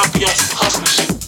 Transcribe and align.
obvious 0.00 0.52
hustling 0.52 0.86
shit. 0.86 1.19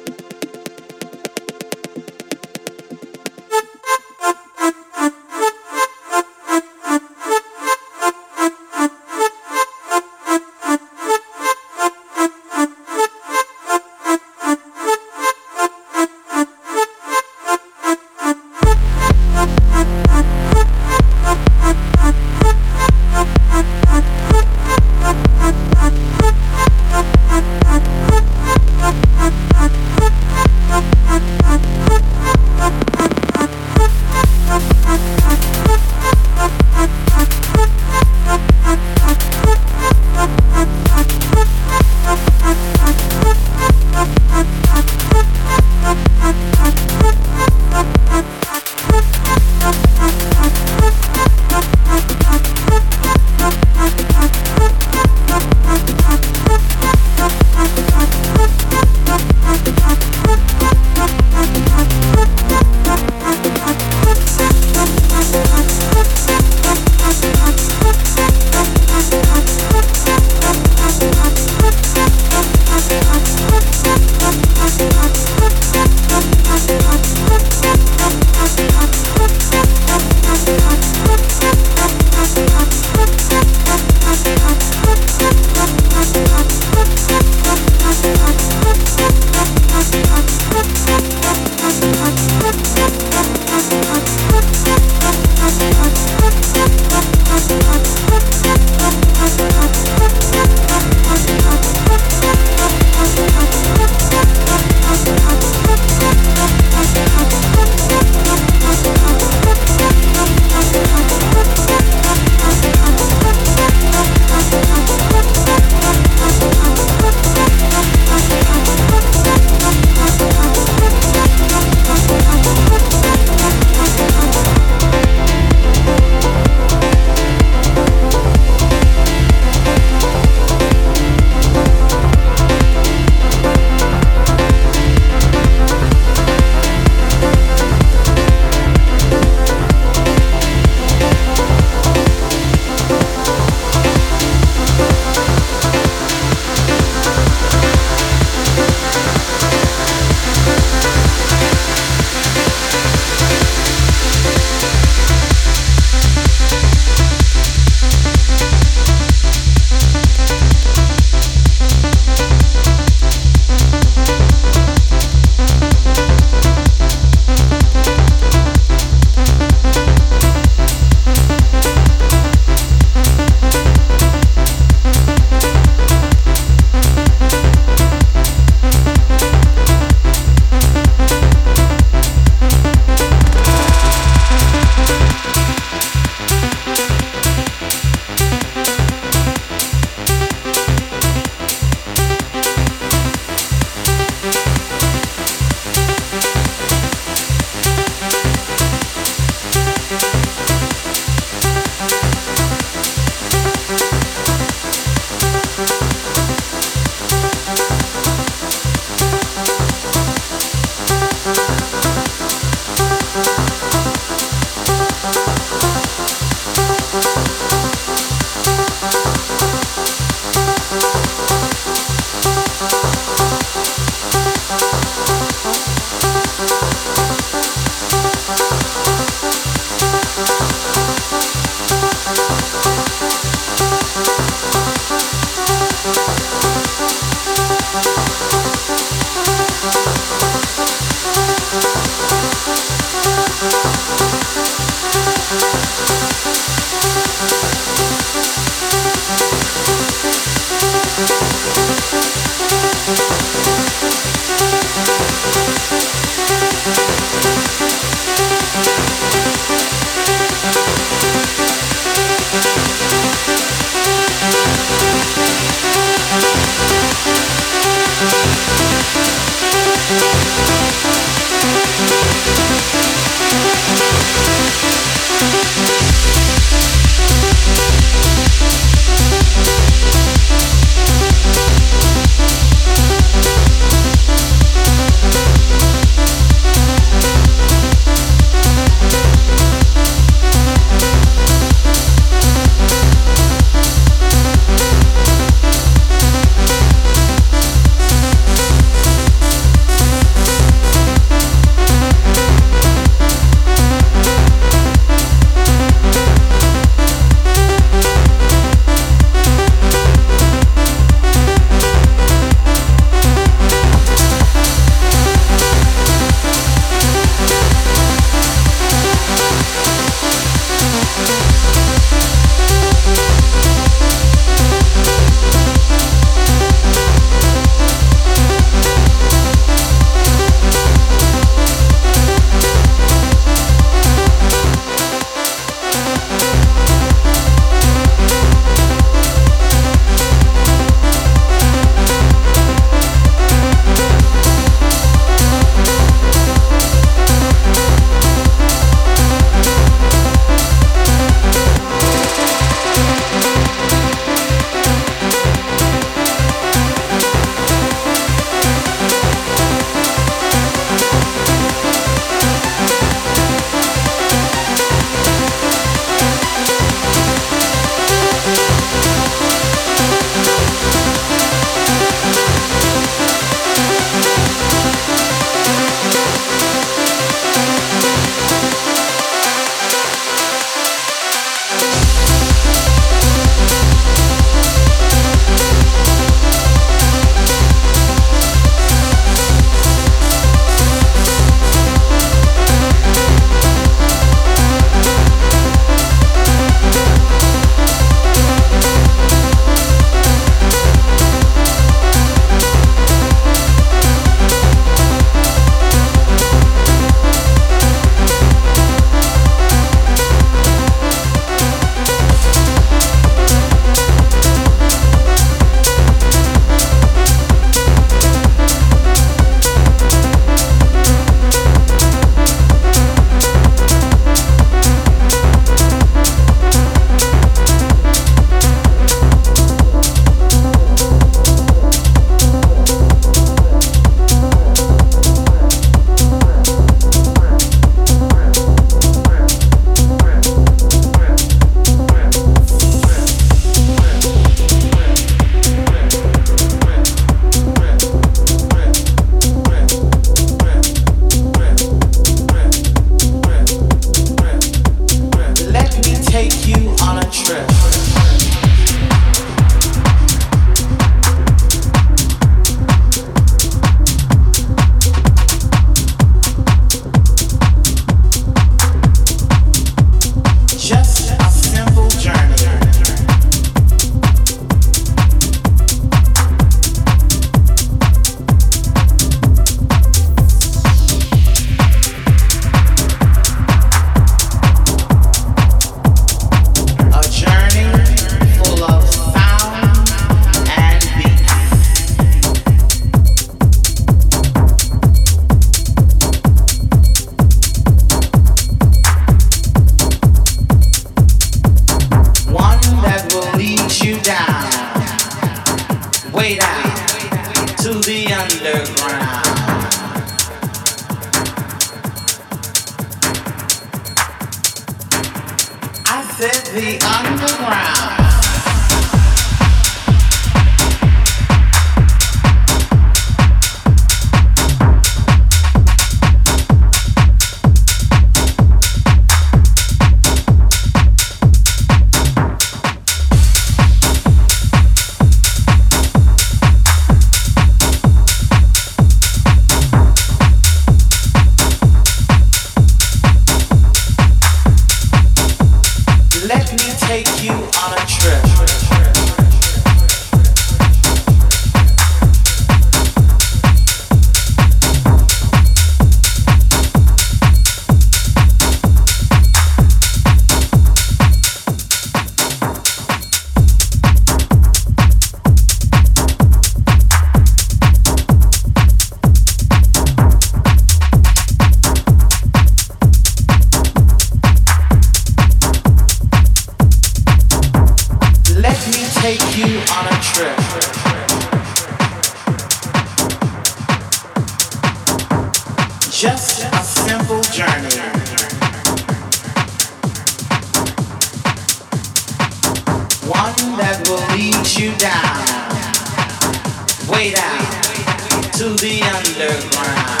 To 598.40 598.48
the 598.56 598.80
underground. 598.80 600.00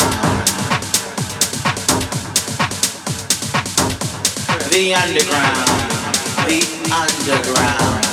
The 4.70 4.94
underground, 4.94 5.66
the 6.48 6.60
underground. 6.90 8.09